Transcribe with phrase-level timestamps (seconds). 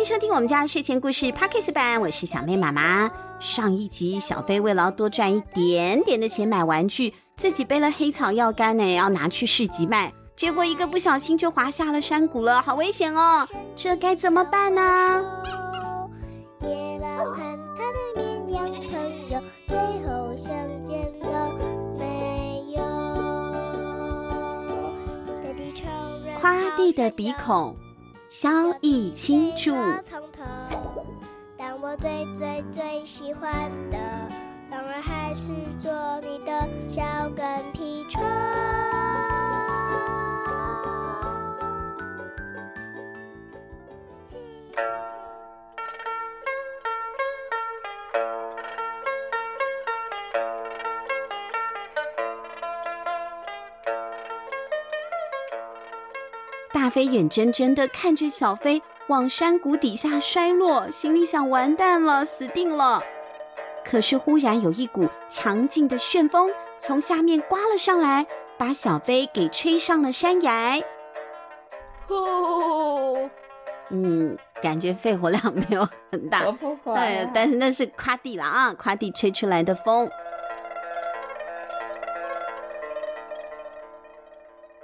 [0.00, 3.10] 迎收听我们家的睡前故事 Podcast 版，我是小妹妈妈。
[3.38, 13.46] 上一集，小飞为了要多赚一点点的钱买玩具，自己背了黑草药干呢，要拿去市集卖，结果一个不小心就滑下了山谷了，好危险哦！
[13.76, 15.22] 这该怎么办呢？
[16.62, 17.36] 野狼和
[17.76, 20.50] 他的绵羊朋友最后相
[20.82, 21.52] 见了
[21.98, 22.80] 没有？
[26.40, 27.76] 夸弟的鼻孔。
[28.30, 28.48] 萧
[28.80, 29.74] 逸清着。
[31.58, 33.98] 但我最最最喜欢的，
[34.70, 37.02] 当然还是做你的小
[37.34, 38.22] 跟屁虫。
[56.90, 63.00] 大飞眼睁睁的看着小飞往山谷底下摔落，心里想：完蛋了，死定了。
[63.84, 68.26] 可是忽然有一股强劲的旋风从下面刮了上来，
[68.58, 70.82] 把小飞给吹上了山崖。
[72.08, 73.30] 呼，
[73.90, 80.10] 嗯，感觉肺活量没有很大，不会对，但是那是夸地了啊，夸地吹出来的风。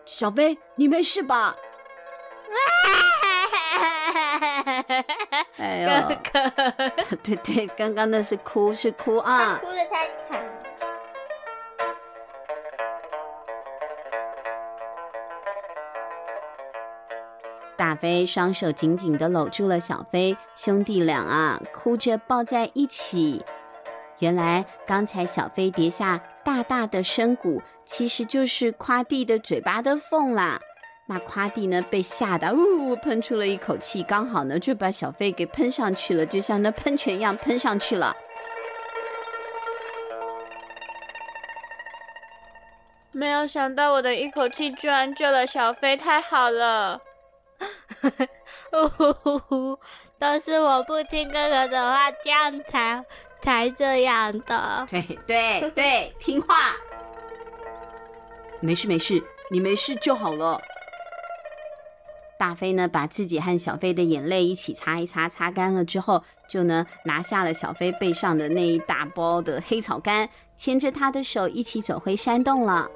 [0.04, 1.56] 小飞，你没事吧？
[5.66, 5.88] 哎呦，
[7.24, 9.58] 对对，刚刚那是哭，是哭啊！
[9.60, 10.40] 哭的太惨。
[17.76, 23.44] 大飞双手紧紧的搂住了小飞，兄弟俩啊，哭着抱在一起。
[24.20, 30.60] 原来刚才小飞跌下大大的深谷，其实就是夸弟的嘴巴的缝啦。
[31.08, 38.16] 那夸弟呢，被吓得呜呜喷出了一口气，刚好呢就把小飞给喷上去了，就像那喷泉一样喷上去了。
[43.12, 47.00] 没有想到我的一口气居然救了小飞，太好了！
[48.72, 49.78] 呜呼呼呼，
[50.18, 53.02] 都是我不听哥哥的话，这样才
[53.40, 54.84] 才这样的。
[54.90, 56.74] 对对对，听话。
[58.60, 60.60] 没事没事，你没事就好了。
[62.38, 72.90] 大飞呢，把自己和小飞的眼泪一起擦一擦，擦干了之后，就呢拿下了小飞背上的那一大包的黑草干，牵着他的手一起走回山洞了。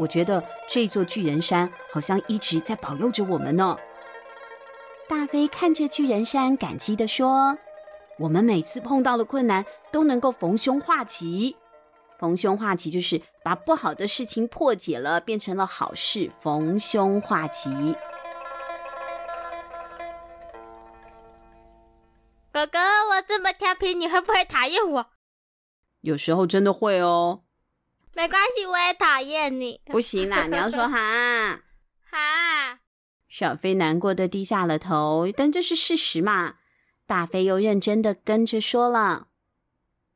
[0.00, 3.76] 我觉得这座巨人山好像一直在保佑着我们呢。
[5.08, 7.58] 大飞看着巨人山，感激地说
[8.18, 11.56] ：“我们每次碰到了困难，都能够逢凶化吉。”
[12.18, 17.96] 逢凶化吉就是把不好的事情破解了，变成了好事，逢凶化吉。
[22.52, 25.06] 哥哥，我这么调皮，你会不会讨厌我？
[26.02, 27.42] 有时候真的会哦。
[28.12, 29.80] 没关系，我也讨厌你。
[29.86, 31.62] 不行啦， 你要说哈
[32.10, 32.78] 哈。
[33.28, 36.58] 小飞难过的低下了头，但这是事实嘛。
[37.06, 39.26] 大飞又认真的跟着说了：“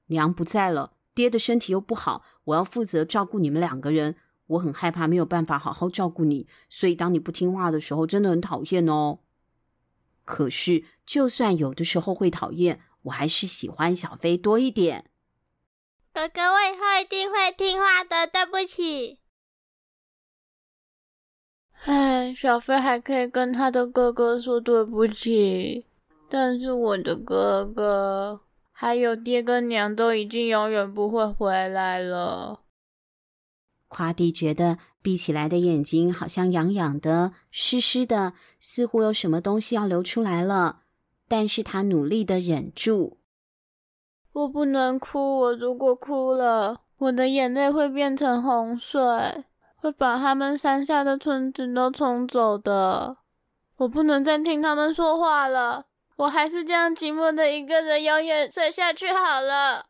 [0.06, 4.14] 娘不在了。”爹的身体又不好，我要负责照顾你们两个人。
[4.46, 9.18] 我很害怕没有办法好好照顾你，所以当你不听话的时候，真的很讨厌哦。
[10.24, 15.10] 可是，就算有的时候会讨厌，我还是喜欢小飞多一点。
[16.14, 18.24] 哥哥，我以后一定会听话的。
[18.28, 19.18] 对不起。
[21.84, 25.84] 唉，小飞还可以跟他的哥哥说对不起，
[26.30, 28.40] 但是我的哥哥。
[28.80, 32.60] 还有爹跟娘都已经永远不会回来了。
[33.88, 40.82] 夸迪觉得闭起来的眼睛好像痒痒的、湿湿的，似乎有什么东西要流出来了。
[41.26, 43.18] 但是他努力的忍住。
[44.32, 49.02] 我不能哭，我如果哭了，我的眼泪会变成洪水，
[49.74, 53.16] 会把他们山下的村子都冲走的。
[53.78, 55.86] 我不能再听他们说话了。
[56.18, 59.86] 我还是这样寂寞的一个人，永远睡下去好了。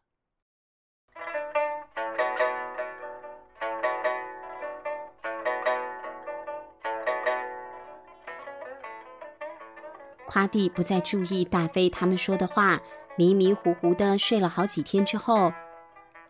[10.26, 12.78] 夸蒂不再注意大飞他们说的话，
[13.16, 15.54] 迷迷糊糊的睡了好几天之后，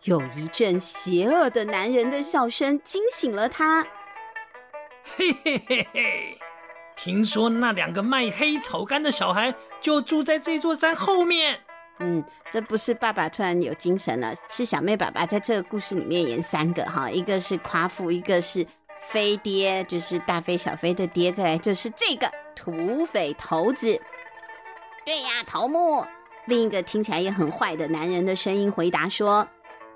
[0.04, 3.82] 有一阵邪恶的男人的笑声惊醒了他。
[5.02, 6.38] 嘿嘿嘿嘿。
[6.98, 11.58] 听说那两个卖黑草干的小孩就住在这座山后面。
[12.00, 18.66] 嗯，这不是爸爸突然有精神了，是小妹爸爸在这个故事里面演三个哈，一个是夸父，一个是
[19.00, 21.30] 飞爹，就是大飞小飞的爹。
[21.30, 24.00] 再来就是这个土匪头子。
[25.04, 26.04] 对呀，头目。
[26.46, 29.46] 另一个听起来也很坏的男人的声音回答说：“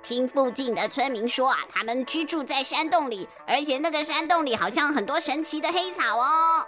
[0.03, 6.67] 听附近的村民说啊，他们居住在山洞里，而且那个山洞里好像很多神奇的黑草哦。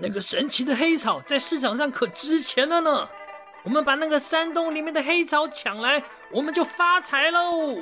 [0.00, 3.08] 那个神奇的黑草在市场上可值钱了呢。
[3.62, 7.78] 我们把那个山洞里面的黑草抢来，我们就发财喽。”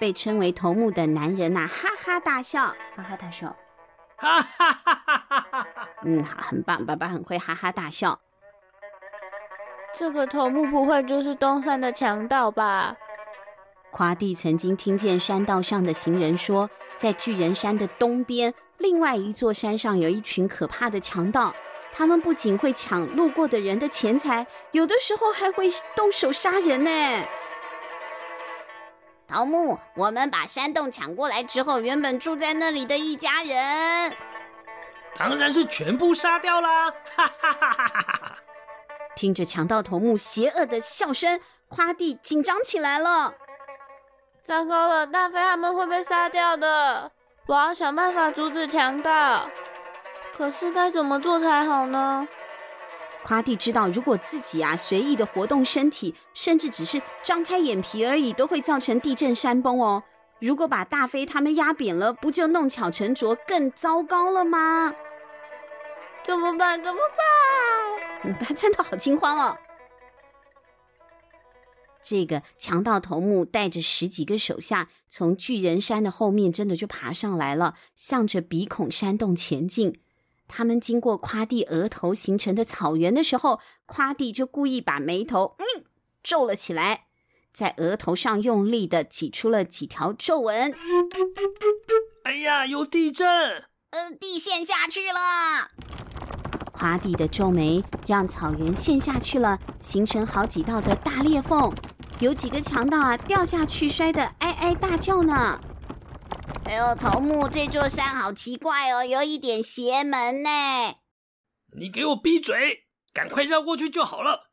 [0.00, 3.54] 被称为头目的男人呐、啊，哈哈大笑，哈哈大笑，
[4.16, 5.68] 哈哈哈哈哈哈！
[6.04, 8.18] 嗯，好，很棒，爸爸很会哈哈大笑。
[9.92, 12.96] 这个头目不会就是东山的强盗吧？
[13.90, 21.54] 夸弟曾经听见山道上的行人说，在巨人山的东边，另外一座山上有一群可怕的强盗。
[21.92, 26.90] 他们不仅会抢路过的人的钱财，有的时候还会动手杀人呢。
[29.26, 34.16] 桃木，我们把山洞抢过来之后，原本住在那里的一家人，
[35.16, 36.90] 当然是全部杀掉啦！
[37.16, 38.36] 哈哈哈哈哈哈！
[39.14, 43.34] 听着强盗头目邪恶的笑声，夸地紧张起来了。
[44.42, 47.12] 糟糕了，大飞他们会被杀掉的！
[47.46, 49.48] 我要想办法阻止强盗。
[50.36, 52.26] 可是该怎么做才好呢？
[53.22, 60.02] 夸蒂知道，如果自己啊随意的活动身体，甚至只是张开眼皮而已，都会造成地震山崩哦。
[60.38, 64.94] 如果把大飞他们压扁了，不就弄巧成拙，更糟糕了吗？
[66.22, 66.82] 怎么办？
[66.82, 67.00] 怎么
[68.24, 68.38] 办？
[68.38, 69.56] 他真的好惊慌哦！
[72.02, 80.00] 这个强盗头目带着十几个手下，从巨人山的后面真的就爬上来了，向着鼻孔山洞前进。
[80.48, 85.84] 他们经过夸地额头形成的草原的时候，夸地就故意把眉头嗯
[86.22, 87.06] 皱了起来，
[87.52, 90.74] 在额头上用力的挤出了几条皱纹。
[92.24, 93.26] 哎呀，有地震！
[93.90, 95.99] 呃，地陷下去了。
[96.80, 101.70] 夸弟的皱眉让草原陷下去了，形成好几道的大裂缝，
[102.20, 105.60] 有几个强盗啊掉下去，摔得哀哀大叫呢。
[106.64, 110.48] 哎呦，头目，这座山好奇怪哦，有一点邪门呢。
[111.78, 114.50] 你给我闭嘴，赶快绕过去就好了。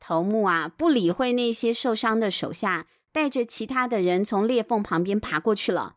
[0.00, 5.96] 头目啊，不理会那些受伤的手下，带着其他的人从裂缝旁边爬过去了。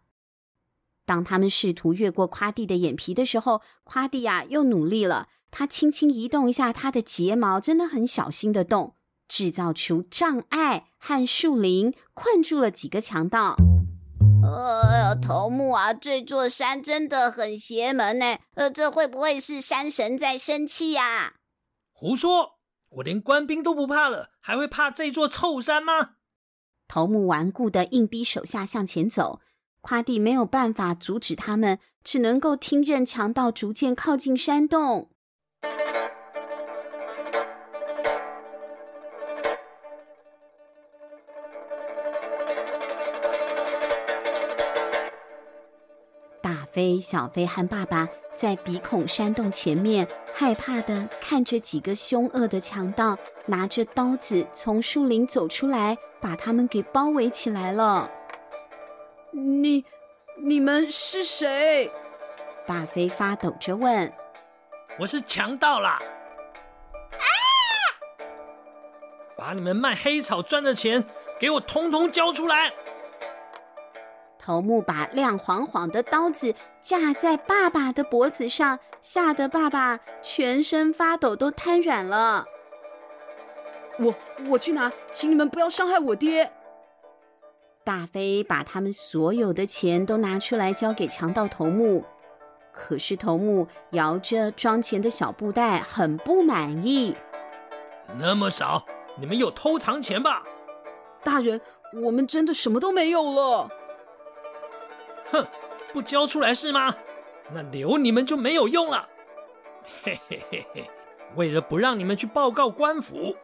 [1.11, 8.95] 当他们试图越过夸蒂的眼皮的时候，夸蒂啊又努力了，他轻轻移动一下他的睫毛，真的很小心的动，
[9.27, 13.57] 制造出障碍和树林，困住了几个强盗。
[14.41, 18.37] 呃，头目啊，这座山真的很邪门呢。
[18.55, 21.33] 呃，这会不会是山神在生气呀？
[21.91, 22.51] 胡说！
[22.91, 26.11] 我连官兵都不怕了，还会怕这座臭山吗？
[26.87, 29.41] 头目顽固的硬逼手下向前走，
[29.81, 35.09] 夸弟没有办法阻止他们，只能够听任强盗逐渐靠近山洞。
[46.41, 58.09] 大飞小飞和爸爸在鼻孔山洞前面，害怕的看着几个凶恶的强盗拿着刀子从树林走出来，把他们给包围起来了。
[59.31, 59.85] 你、
[60.37, 61.89] 你们是谁？
[62.67, 64.11] 大飞发抖着问。
[64.99, 65.99] 我是强盗啦！
[67.13, 67.25] 啊！
[69.37, 71.03] 把你们卖黑草赚的钱
[71.39, 72.73] 给我通通交出来！
[74.37, 82.45] 头目把亮晃晃的刀子架在爸爸的脖子上，吓得爸爸全身发抖，都瘫软了。
[83.97, 84.13] 我
[84.49, 86.51] 我去拿，请你们不要伤害我爹。
[87.91, 92.05] 大飞把他们所有的钱都拿出来交给强盗头目，
[92.71, 97.13] 可是头目摇着装钱的小布袋，很不满意。
[98.17, 98.85] 那么少，
[99.19, 100.41] 你们有偷藏钱吧？
[101.21, 101.59] 大人，
[102.01, 103.69] 我们真的什么都没有了。
[105.29, 105.45] 哼，
[105.91, 106.95] 不交出来是吗？
[107.53, 109.09] 那留你们就没有用了。
[110.01, 110.89] 嘿嘿嘿嘿，
[111.35, 113.35] 为了不让你们去报告官府，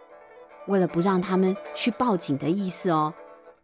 [0.68, 3.14] 为了不让他们去报警的意思哦。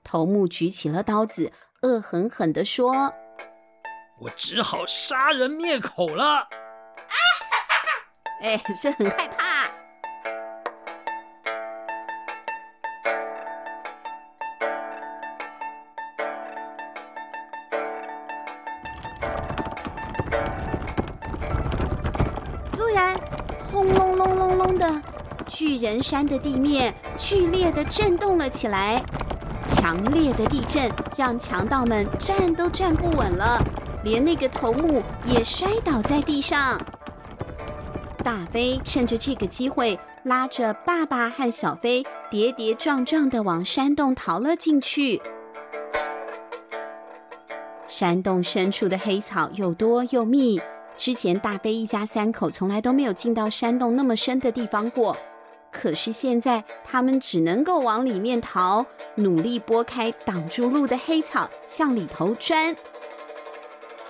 [0.04, 3.14] 头目举起了刀子，恶狠狠地说
[4.20, 7.90] ：“我只好杀人灭口了。”啊哈哈哈！
[8.42, 9.68] 哎，是很害怕。
[22.72, 23.18] 突然
[23.72, 25.02] 轰隆隆隆隆的，
[25.48, 29.02] 巨人山的地面剧烈的震动了起来。
[29.67, 33.62] 强烈的地震让强盗们站都站不稳了，
[34.03, 36.79] 连那个头目也摔倒在地上。
[38.24, 45.22] 大飞趁着这个机会，拉着爸爸和小飞跌跌撞撞地往山洞逃了进去。
[47.88, 50.62] 山洞深处的黑草又多又密，
[50.96, 55.15] 之前大飞一家三口从来都没有进到山洞那么深的地方过。
[55.74, 62.75] 可是现在，他们只能够往里面逃，努力拨开挡住路的黑草，向里头钻。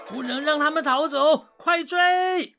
[0.08, 2.55] 不能让他们逃走，快追！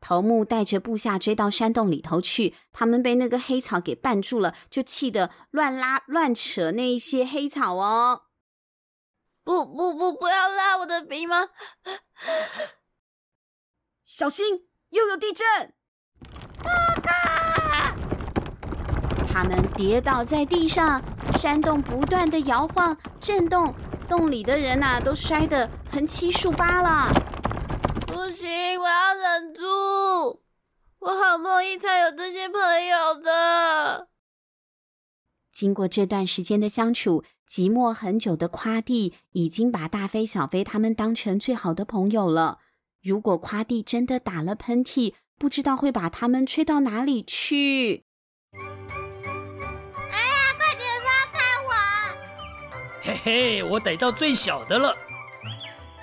[0.00, 8.22] 头目带着部下追到山洞里头去，他们被那个黑草给绊住了，就气得乱拉乱扯那一些黑草哦。
[9.42, 11.48] 不不不，不要拉我的鼻毛！
[14.04, 15.75] 小心，又有地震！
[19.28, 21.02] 他们跌倒在地上，
[21.38, 23.74] 山洞不断的摇晃震动，
[24.08, 27.12] 洞里的人呐、啊、都摔得横七竖八了。
[28.06, 30.40] 不行，我要忍住，
[31.00, 34.08] 我好不容易才有这些朋友的。
[35.52, 42.58] 经过这段时间的相处，寂寞很久的夸弟已经把大飞、小飞他们当成最好的朋友了。
[43.02, 48.04] 如果夸弟真的打了喷嚏，不知道会把他们吹到哪里去。
[48.52, 51.70] 哎呀，快点放开我
[53.02, 54.96] 嘿嘿，我逮到最小的了！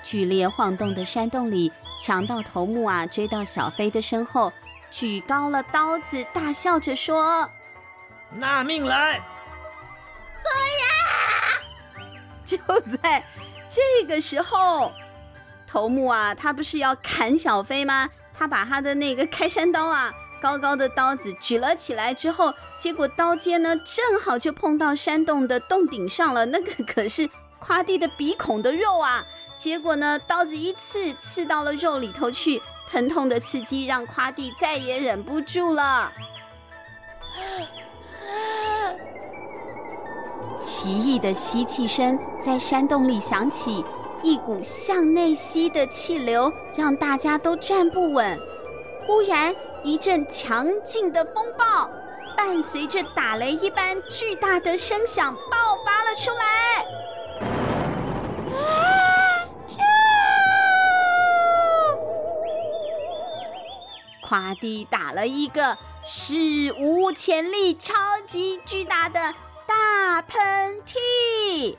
[0.04, 4.52] 剧烈晃动的山洞里，强盗头目啊追到小飞的身后，
[4.90, 7.50] 举高了刀子，大笑着说
[8.30, 9.18] ：“拿命来！”
[10.44, 10.48] 不
[11.98, 12.04] 要！
[12.44, 12.56] 就
[12.98, 13.24] 在
[13.68, 14.92] 这个时候，
[15.66, 18.08] 头目啊，他不是要砍小飞吗？
[18.36, 20.12] 他把他的那个开山刀啊。
[20.42, 26.44] 高高的刀子举了起来之后，结果刀尖呢正好就碰到山洞的洞顶上了。
[26.44, 29.24] 那个可是夸弟的鼻孔的肉啊！
[29.56, 32.60] 结果呢，刀子一刺，刺到了肉里头去，
[32.90, 36.12] 疼痛的刺激让夸弟再也忍不住了。
[40.60, 43.82] 奇异的吸气声在山洞里响起，
[44.24, 48.40] 一股向内吸的气流让大家都站不稳。
[49.06, 51.90] 忽然，一阵强劲的风暴，
[52.34, 56.86] 伴随着打雷一般巨大的声响爆发了出来。
[64.22, 67.92] 夸迪打了一个史无前例、超
[68.26, 69.34] 级巨大的
[69.66, 71.76] 大喷嚏。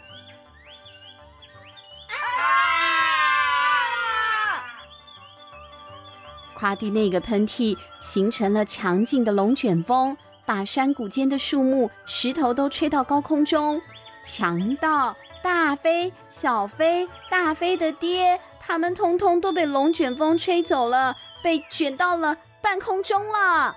[6.55, 13.81] 夸弟那个喷嚏形成了强劲的龙卷风，把山谷间的树木、石头都吹到高空中。
[14.23, 23.75] 强盗大飞、小飞、大飞的爹，他们通通都被龙卷风吹走了，被卷到了半空中了。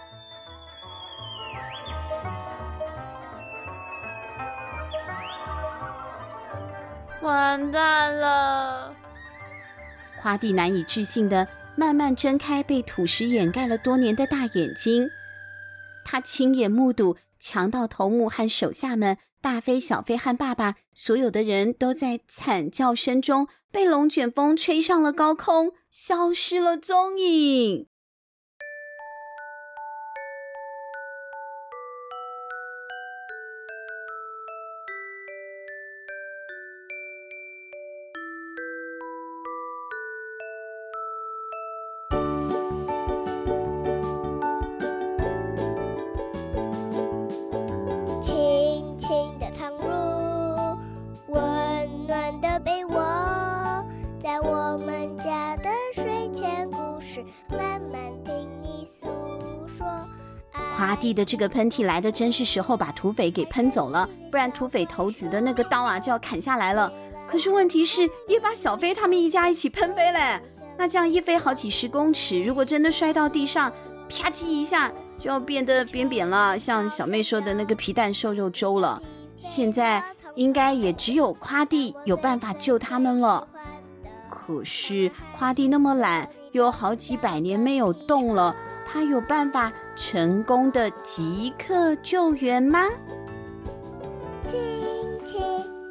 [7.21, 8.95] 完蛋了！
[10.23, 11.47] 夸蒂难以置信的。
[11.79, 15.09] 慢慢睁开被土石掩盖了多年的大眼睛，
[16.05, 27.87] 他亲眼目睹强盗头目和手下们，大飞、小飞和爸爸，所有的人都在惨叫声中被龙卷风吹上了高空，消失了踪影。
[60.77, 66.93] 夸弟的这个喷嚏来的真是时候，把土匪给喷走了，不然土匪头子的那个刀啊就要砍下来了。
[67.27, 70.41] 可是问题是，也把小飞他们一家一起喷飞嘞。
[70.77, 73.73] 那这样一飞好几十公尺，如果真的摔到地上，
[74.09, 79.03] 啪叽一下就要变得扁扁了，像小妹说的那个皮蛋瘦肉粥了。
[79.37, 80.03] 现在
[80.39, 83.49] 应该也只有夸弟有办法救他们了。
[84.31, 88.55] 可是夸弟那么懒，有好几百年没有动了。
[88.87, 92.87] 他有办法成功的即刻救援吗？
[94.45, 94.61] 亲
[95.25, 95.43] 亲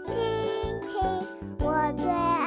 [0.07, 0.17] 亲
[0.87, 1.01] 亲，
[1.59, 2.46] 我最爱